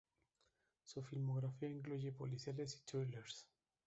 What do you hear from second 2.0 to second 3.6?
policiales y thrillers.